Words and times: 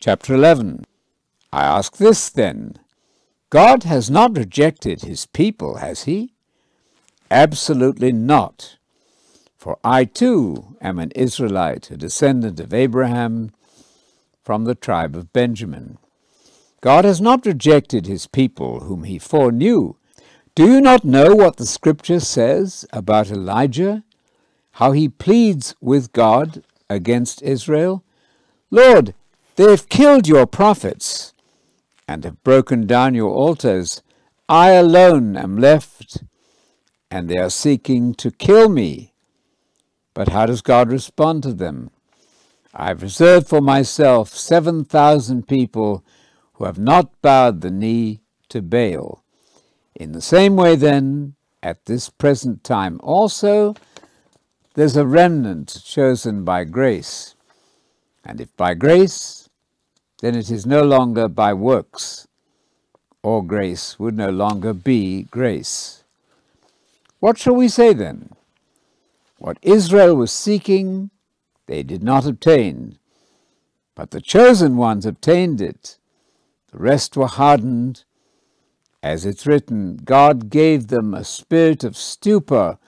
Chapter 0.00 0.32
11 0.34 0.84
I 1.52 1.64
ask 1.64 1.96
this 1.96 2.28
then 2.28 2.78
God 3.50 3.82
has 3.82 4.08
not 4.08 4.36
rejected 4.36 5.02
his 5.02 5.26
people, 5.26 5.78
has 5.78 6.04
he? 6.04 6.34
Absolutely 7.32 8.12
not. 8.12 8.76
For 9.56 9.76
I 9.82 10.04
too 10.04 10.76
am 10.80 11.00
an 11.00 11.10
Israelite, 11.16 11.90
a 11.90 11.96
descendant 11.96 12.60
of 12.60 12.72
Abraham 12.72 13.50
from 14.44 14.66
the 14.66 14.76
tribe 14.76 15.16
of 15.16 15.32
Benjamin. 15.32 15.98
God 16.80 17.04
has 17.04 17.20
not 17.20 17.44
rejected 17.44 18.06
his 18.06 18.28
people 18.28 18.80
whom 18.80 19.02
he 19.02 19.18
foreknew. 19.18 19.94
Do 20.54 20.70
you 20.70 20.80
not 20.80 21.04
know 21.04 21.34
what 21.34 21.56
the 21.56 21.66
scripture 21.66 22.20
says 22.20 22.86
about 22.92 23.32
Elijah? 23.32 24.04
How 24.72 24.92
he 24.92 25.08
pleads 25.08 25.74
with 25.80 26.12
God 26.12 26.62
against 26.88 27.42
Israel? 27.42 28.04
Lord, 28.70 29.14
they 29.58 29.72
have 29.72 29.88
killed 29.88 30.28
your 30.28 30.46
prophets 30.46 31.34
and 32.06 32.22
have 32.22 32.44
broken 32.44 32.86
down 32.86 33.16
your 33.16 33.30
altars. 33.30 34.04
I 34.48 34.70
alone 34.70 35.36
am 35.36 35.58
left, 35.58 36.22
and 37.10 37.28
they 37.28 37.38
are 37.38 37.50
seeking 37.50 38.14
to 38.14 38.30
kill 38.30 38.68
me. 38.68 39.14
But 40.14 40.28
how 40.28 40.46
does 40.46 40.62
God 40.62 40.92
respond 40.92 41.42
to 41.42 41.52
them? 41.52 41.90
I 42.72 42.86
have 42.86 43.02
reserved 43.02 43.48
for 43.48 43.60
myself 43.60 44.28
7,000 44.28 45.48
people 45.48 46.04
who 46.52 46.64
have 46.64 46.78
not 46.78 47.20
bowed 47.20 47.60
the 47.60 47.72
knee 47.72 48.20
to 48.50 48.62
Baal. 48.62 49.24
In 49.96 50.12
the 50.12 50.22
same 50.22 50.54
way, 50.54 50.76
then, 50.76 51.34
at 51.64 51.86
this 51.86 52.10
present 52.10 52.62
time 52.62 53.00
also, 53.02 53.74
there's 54.74 54.96
a 54.96 55.04
remnant 55.04 55.82
chosen 55.84 56.44
by 56.44 56.62
grace. 56.62 57.34
And 58.24 58.40
if 58.40 58.56
by 58.56 58.74
grace, 58.74 59.37
then 60.20 60.34
it 60.34 60.50
is 60.50 60.66
no 60.66 60.82
longer 60.82 61.28
by 61.28 61.52
works, 61.52 62.26
or 63.22 63.44
grace 63.44 63.98
would 63.98 64.16
no 64.16 64.30
longer 64.30 64.72
be 64.72 65.22
grace. 65.24 66.04
What 67.20 67.38
shall 67.38 67.54
we 67.54 67.68
say 67.68 67.92
then? 67.92 68.30
What 69.38 69.58
Israel 69.62 70.16
was 70.16 70.32
seeking, 70.32 71.10
they 71.66 71.82
did 71.82 72.02
not 72.02 72.26
obtain, 72.26 72.98
but 73.94 74.10
the 74.10 74.20
chosen 74.20 74.76
ones 74.76 75.06
obtained 75.06 75.60
it. 75.60 75.98
The 76.72 76.78
rest 76.78 77.16
were 77.16 77.26
hardened. 77.26 78.04
As 79.02 79.24
it's 79.24 79.46
written, 79.46 79.96
God 80.04 80.50
gave 80.50 80.88
them 80.88 81.14
a 81.14 81.24
spirit 81.24 81.84
of 81.84 81.96
stupor, 81.96 82.78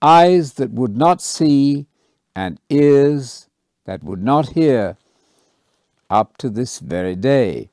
eyes 0.00 0.54
that 0.54 0.70
would 0.70 0.96
not 0.96 1.20
see, 1.20 1.86
and 2.34 2.58
ears 2.70 3.48
that 3.84 4.02
would 4.02 4.22
not 4.22 4.50
hear, 4.50 4.96
up 6.12 6.36
to 6.36 6.50
this 6.50 6.78
very 6.78 7.16
day. 7.16 7.70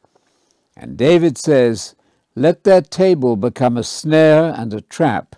And 0.75 0.97
David 0.97 1.37
says, 1.37 1.93
Let 2.35 2.63
their 2.63 2.81
table 2.81 3.35
become 3.35 3.77
a 3.77 3.83
snare 3.83 4.53
and 4.55 4.73
a 4.73 4.81
trap, 4.81 5.35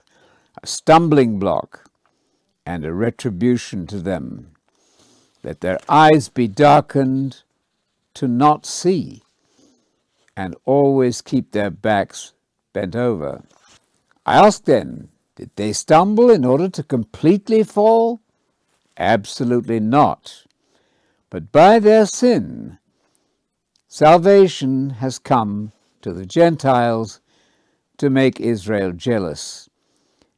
a 0.61 0.67
stumbling 0.67 1.39
block, 1.39 1.89
and 2.65 2.85
a 2.85 2.93
retribution 2.93 3.87
to 3.87 3.99
them. 3.99 4.51
Let 5.43 5.61
their 5.61 5.79
eyes 5.89 6.29
be 6.29 6.47
darkened 6.47 7.41
to 8.13 8.27
not 8.27 8.65
see 8.67 9.23
and 10.37 10.55
always 10.65 11.21
keep 11.21 11.51
their 11.51 11.71
backs 11.71 12.33
bent 12.73 12.95
over. 12.95 13.43
I 14.25 14.35
ask 14.35 14.65
then, 14.65 15.09
did 15.35 15.49
they 15.55 15.73
stumble 15.73 16.29
in 16.29 16.45
order 16.45 16.69
to 16.69 16.83
completely 16.83 17.63
fall? 17.63 18.21
Absolutely 18.97 19.79
not. 19.79 20.45
But 21.31 21.51
by 21.51 21.79
their 21.79 22.05
sin, 22.05 22.77
salvation 23.93 24.89
has 24.89 25.19
come 25.19 25.73
to 26.01 26.13
the 26.13 26.25
Gentiles 26.25 27.19
to 27.97 28.09
make 28.09 28.39
Israel 28.39 28.93
jealous. 28.93 29.69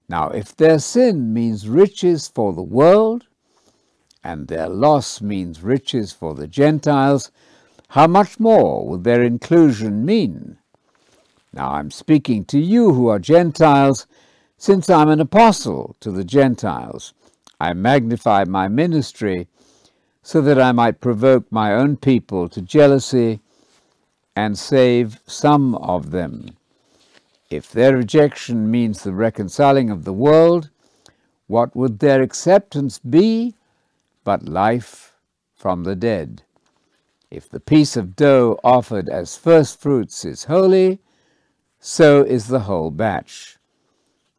Now, 0.10 0.30
if 0.30 0.56
their 0.56 0.80
sin 0.80 1.32
means 1.32 1.70
riches 1.70 2.28
for 2.28 2.52
the 2.54 2.64
world, 2.64 3.28
and 4.24 4.48
their 4.48 4.68
loss 4.68 5.22
means 5.22 5.62
riches 5.62 6.12
for 6.12 6.34
the 6.34 6.48
Gentiles, 6.48 7.30
how 7.90 8.08
much 8.08 8.40
more 8.40 8.88
will 8.88 8.98
their 8.98 9.22
inclusion 9.22 10.04
mean? 10.04 10.58
Now 11.54 11.74
I'm 11.74 11.92
speaking 11.92 12.46
to 12.46 12.60
you 12.60 12.94
who 12.94 13.08
are 13.08 13.20
Gentiles, 13.20 14.08
since 14.58 14.90
I'm 14.90 15.10
an 15.10 15.20
apostle 15.20 15.96
to 16.00 16.10
the 16.10 16.24
Gentiles. 16.24 17.14
I 17.60 17.74
magnify 17.74 18.46
my 18.46 18.68
ministry 18.68 19.48
so 20.24 20.40
that 20.42 20.60
I 20.60 20.72
might 20.72 21.02
provoke 21.02 21.52
my 21.52 21.74
own 21.74 21.98
people 21.98 22.48
to 22.50 22.62
jealousy 22.62 23.42
and 24.36 24.58
save 24.58 25.20
some 25.28 25.76
of 25.76 26.12
them. 26.12 26.58
If 27.50 27.70
their 27.70 27.96
rejection 27.96 28.72
means 28.72 29.04
the 29.04 29.14
reconciling 29.14 29.92
of 29.92 30.06
the 30.06 30.14
world, 30.14 30.70
what 31.48 31.76
would 31.76 32.00
their 32.00 32.22
acceptance 32.22 32.98
be 32.98 33.54
but 34.24 34.48
life 34.48 35.14
from 35.54 35.84
the 35.84 35.96
dead? 35.96 36.44
If 37.30 37.50
the 37.50 37.60
piece 37.60 37.98
of 37.98 38.16
dough 38.16 38.60
offered 38.64 39.10
as 39.10 39.36
first 39.36 39.80
fruits 39.80 40.24
is 40.24 40.46
holy, 40.46 41.00
so 41.80 42.24
is 42.24 42.48
the 42.48 42.62
whole 42.62 42.92
batch. 42.92 43.58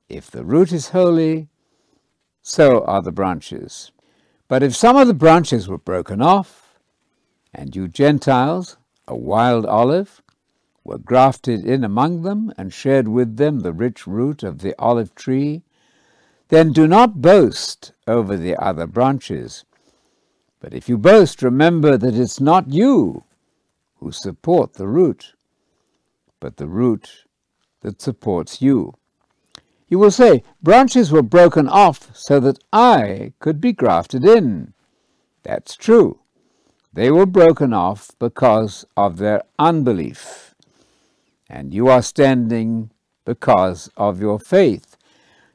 If 0.08 0.30
the 0.30 0.44
root 0.44 0.72
is 0.72 0.88
holy, 0.88 1.48
so 2.40 2.84
are 2.84 3.02
the 3.02 3.12
branches. 3.12 3.92
But 4.48 4.62
if 4.62 4.76
some 4.76 4.96
of 4.96 5.06
the 5.06 5.14
branches 5.14 5.68
were 5.68 5.78
broken 5.78 6.20
off, 6.20 6.78
and 7.52 7.74
you 7.74 7.88
Gentiles, 7.88 8.76
a 9.08 9.16
wild 9.16 9.64
olive, 9.64 10.22
were 10.84 10.98
grafted 10.98 11.64
in 11.64 11.82
among 11.82 12.22
them 12.22 12.52
and 12.58 12.72
shared 12.72 13.08
with 13.08 13.36
them 13.36 13.60
the 13.60 13.72
rich 13.72 14.06
root 14.06 14.42
of 14.42 14.58
the 14.58 14.74
olive 14.78 15.14
tree, 15.14 15.62
then 16.48 16.72
do 16.72 16.86
not 16.86 17.22
boast 17.22 17.92
over 18.06 18.36
the 18.36 18.54
other 18.56 18.86
branches. 18.86 19.64
But 20.60 20.74
if 20.74 20.88
you 20.88 20.98
boast, 20.98 21.42
remember 21.42 21.96
that 21.96 22.14
it's 22.14 22.40
not 22.40 22.70
you 22.70 23.24
who 23.96 24.12
support 24.12 24.74
the 24.74 24.86
root, 24.86 25.34
but 26.38 26.58
the 26.58 26.66
root 26.66 27.24
that 27.80 28.02
supports 28.02 28.60
you. 28.60 28.94
You 29.88 29.98
will 29.98 30.10
say, 30.10 30.42
branches 30.62 31.12
were 31.12 31.22
broken 31.22 31.68
off 31.68 32.16
so 32.16 32.40
that 32.40 32.58
I 32.72 33.32
could 33.38 33.60
be 33.60 33.72
grafted 33.72 34.24
in. 34.24 34.72
That's 35.42 35.76
true. 35.76 36.20
They 36.92 37.10
were 37.10 37.26
broken 37.26 37.72
off 37.72 38.10
because 38.18 38.86
of 38.96 39.18
their 39.18 39.42
unbelief. 39.58 40.54
And 41.48 41.74
you 41.74 41.88
are 41.88 42.02
standing 42.02 42.90
because 43.24 43.90
of 43.96 44.20
your 44.20 44.38
faith. 44.38 44.96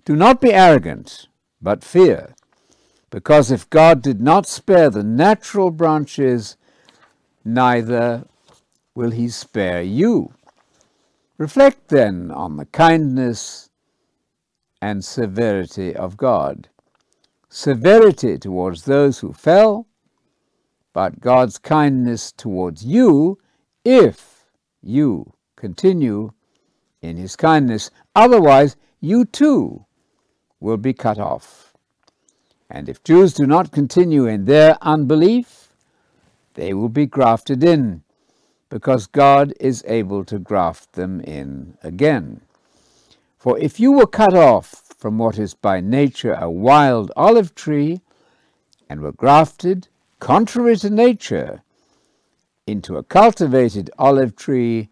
Do 0.05 0.15
not 0.15 0.41
be 0.41 0.53
arrogant, 0.53 1.27
but 1.61 1.83
fear. 1.83 2.35
Because 3.09 3.51
if 3.51 3.69
God 3.69 4.01
did 4.01 4.21
not 4.21 4.47
spare 4.47 4.89
the 4.89 5.03
natural 5.03 5.71
branches, 5.71 6.57
neither 7.43 8.25
will 8.93 9.11
he 9.11 9.29
spare 9.29 9.81
you. 9.81 10.33
Reflect 11.37 11.87
then 11.87 12.31
on 12.31 12.57
the 12.57 12.65
kindness 12.65 13.68
and 14.81 15.03
severity 15.03 15.95
of 15.95 16.17
God. 16.17 16.69
Severity 17.49 18.37
towards 18.37 18.85
those 18.85 19.19
who 19.19 19.33
fell, 19.33 19.87
but 20.93 21.19
God's 21.19 21.57
kindness 21.57 22.31
towards 22.31 22.85
you 22.85 23.39
if 23.83 24.45
you 24.81 25.33
continue 25.55 26.31
in 27.01 27.17
his 27.17 27.35
kindness. 27.35 27.91
Otherwise, 28.15 28.75
you 29.01 29.25
too 29.25 29.85
will 30.59 30.77
be 30.77 30.93
cut 30.93 31.17
off. 31.17 31.73
And 32.69 32.87
if 32.87 33.03
Jews 33.03 33.33
do 33.33 33.47
not 33.47 33.71
continue 33.71 34.25
in 34.25 34.45
their 34.45 34.77
unbelief, 34.81 35.71
they 36.53 36.73
will 36.73 36.89
be 36.89 37.05
grafted 37.05 37.63
in, 37.63 38.03
because 38.69 39.07
God 39.07 39.53
is 39.59 39.83
able 39.87 40.23
to 40.25 40.37
graft 40.37 40.93
them 40.93 41.21
in 41.21 41.77
again. 41.81 42.41
For 43.39 43.57
if 43.57 43.79
you 43.79 43.93
were 43.93 44.05
cut 44.05 44.35
off 44.35 44.83
from 44.97 45.17
what 45.17 45.39
is 45.39 45.53
by 45.53 45.79
nature 45.79 46.33
a 46.33 46.51
wild 46.51 47.09
olive 47.15 47.55
tree, 47.55 48.01
and 48.89 48.99
were 48.99 49.13
grafted, 49.13 49.87
contrary 50.19 50.75
to 50.75 50.89
nature, 50.89 51.63
into 52.67 52.97
a 52.97 53.03
cultivated 53.03 53.89
olive 53.97 54.35
tree, 54.35 54.89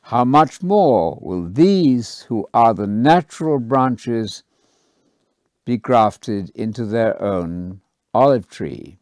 how 0.00 0.24
much 0.24 0.64
more 0.64 1.16
will 1.22 1.48
these 1.48 2.22
who 2.22 2.48
are 2.52 2.74
the 2.74 2.88
natural 2.88 3.60
branches 3.60 4.42
be 5.64 5.76
grafted 5.76 6.50
into 6.56 6.84
their 6.84 7.22
own 7.22 7.80
olive 8.12 8.48
tree. 8.48 8.98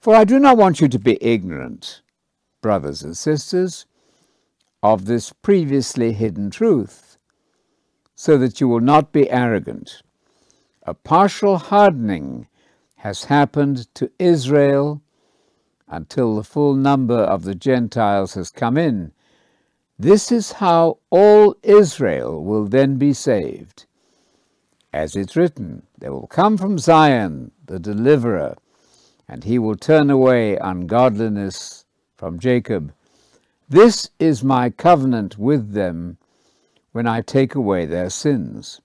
For 0.00 0.14
I 0.14 0.24
do 0.24 0.38
not 0.38 0.56
want 0.56 0.80
you 0.80 0.88
to 0.88 0.98
be 0.98 1.18
ignorant, 1.20 2.00
brothers 2.62 3.02
and 3.02 3.14
sisters, 3.14 3.84
of 4.82 5.04
this 5.04 5.34
previously 5.34 6.14
hidden 6.14 6.50
truth, 6.50 7.09
so 8.20 8.36
that 8.36 8.60
you 8.60 8.68
will 8.68 8.80
not 8.80 9.12
be 9.12 9.30
arrogant. 9.30 10.02
A 10.82 10.92
partial 10.92 11.56
hardening 11.56 12.46
has 12.96 13.24
happened 13.24 13.88
to 13.94 14.10
Israel 14.18 15.00
until 15.88 16.36
the 16.36 16.44
full 16.44 16.74
number 16.74 17.16
of 17.16 17.44
the 17.44 17.54
Gentiles 17.54 18.34
has 18.34 18.50
come 18.50 18.76
in. 18.76 19.12
This 19.98 20.30
is 20.30 20.52
how 20.52 20.98
all 21.08 21.56
Israel 21.62 22.44
will 22.44 22.66
then 22.66 22.96
be 22.96 23.14
saved. 23.14 23.86
As 24.92 25.16
it's 25.16 25.34
written, 25.34 25.84
there 25.98 26.12
will 26.12 26.26
come 26.26 26.58
from 26.58 26.76
Zion 26.76 27.52
the 27.64 27.78
deliverer, 27.78 28.54
and 29.26 29.44
he 29.44 29.58
will 29.58 29.76
turn 29.76 30.10
away 30.10 30.58
ungodliness 30.58 31.86
from 32.18 32.38
Jacob. 32.38 32.92
This 33.70 34.10
is 34.18 34.44
my 34.44 34.68
covenant 34.68 35.38
with 35.38 35.72
them 35.72 36.18
when 36.92 37.06
I 37.06 37.20
take 37.20 37.54
away 37.54 37.86
their 37.86 38.10
sins. 38.10 38.80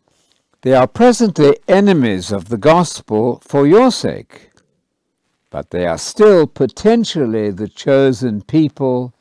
They 0.62 0.74
are 0.74 0.88
presently 0.88 1.58
enemies 1.68 2.32
of 2.32 2.50
the 2.50 2.58
gospel 2.58 3.42
for 3.44 3.68
your 3.68 3.92
sake, 3.92 4.52
but 5.50 5.70
they 5.70 5.86
are 5.86 5.98
still 5.98 6.48
potentially 6.48 7.52
the 7.52 7.68
chosen 7.68 8.42
people 8.42 9.14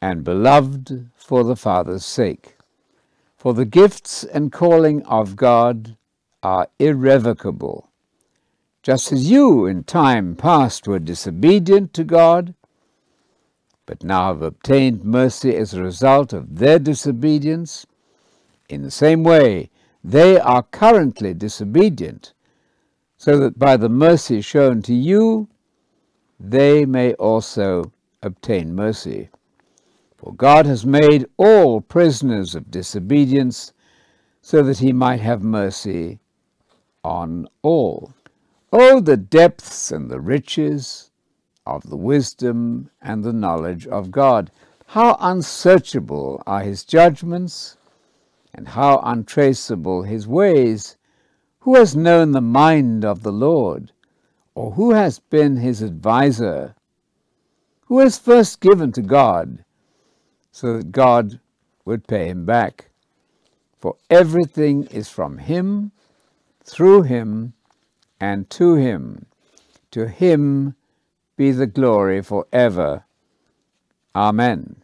and 0.00 0.22
beloved 0.22 1.10
for 1.16 1.44
the 1.44 1.56
Father's 1.56 2.04
sake. 2.04 2.56
For 3.36 3.52
the 3.52 3.64
gifts 3.64 4.24
and 4.24 4.52
calling 4.52 5.02
of 5.06 5.36
God 5.36 5.96
are 6.42 6.68
irrevocable. 6.78 7.88
Just 8.82 9.12
as 9.12 9.30
you 9.30 9.66
in 9.66 9.84
time 9.84 10.36
past 10.36 10.86
were 10.86 10.98
disobedient 10.98 11.92
to 11.94 12.04
God, 12.04 12.54
but 13.86 14.02
now 14.02 14.28
have 14.28 14.42
obtained 14.42 15.04
mercy 15.04 15.54
as 15.56 15.74
a 15.74 15.82
result 15.82 16.32
of 16.32 16.58
their 16.58 16.78
disobedience, 16.78 17.86
in 18.68 18.82
the 18.82 18.90
same 18.90 19.22
way 19.22 19.70
they 20.02 20.38
are 20.38 20.62
currently 20.62 21.34
disobedient, 21.34 22.32
so 23.16 23.38
that 23.38 23.58
by 23.58 23.76
the 23.76 23.88
mercy 23.88 24.40
shown 24.40 24.82
to 24.82 24.94
you, 24.94 25.48
they 26.38 26.84
may 26.84 27.14
also 27.14 27.92
obtain 28.22 28.74
mercy. 28.74 29.28
For 30.16 30.32
God 30.32 30.66
has 30.66 30.84
made 30.86 31.26
all 31.36 31.80
prisoners 31.80 32.54
of 32.54 32.70
disobedience, 32.70 33.72
so 34.40 34.62
that 34.62 34.78
he 34.78 34.92
might 34.92 35.20
have 35.20 35.42
mercy 35.42 36.18
on 37.02 37.48
all. 37.62 38.12
Oh, 38.72 39.00
the 39.00 39.16
depths 39.16 39.90
and 39.90 40.10
the 40.10 40.20
riches 40.20 41.10
of 41.66 41.88
the 41.88 41.96
wisdom 41.96 42.90
and 43.00 43.24
the 43.24 43.32
knowledge 43.32 43.86
of 43.86 44.10
God. 44.10 44.50
How 44.88 45.16
unsearchable 45.20 46.42
are 46.46 46.62
his 46.62 46.84
judgments, 46.84 47.76
and 48.54 48.68
how 48.68 48.98
untraceable 48.98 50.02
his 50.02 50.28
ways. 50.28 50.96
Who 51.60 51.76
has 51.76 51.96
known 51.96 52.32
the 52.32 52.42
mind 52.42 53.04
of 53.04 53.22
the 53.22 53.32
Lord, 53.32 53.92
or 54.54 54.72
who 54.72 54.92
has 54.92 55.18
been 55.18 55.56
his 55.56 55.82
adviser? 55.82 56.74
Who 57.86 58.00
has 58.00 58.18
first 58.18 58.60
given 58.60 58.92
to 58.92 59.02
God, 59.02 59.64
so 60.52 60.76
that 60.76 60.92
God 60.92 61.40
would 61.84 62.06
pay 62.06 62.28
him 62.28 62.44
back? 62.44 62.90
For 63.78 63.96
everything 64.10 64.84
is 64.84 65.08
from 65.08 65.38
him, 65.38 65.92
through 66.62 67.02
him, 67.02 67.54
and 68.20 68.48
to 68.50 68.74
him. 68.74 69.26
To 69.90 70.08
him 70.08 70.74
be 71.36 71.50
the 71.52 71.66
glory 71.66 72.22
for 72.22 72.46
ever. 72.52 73.04
Amen. 74.14 74.83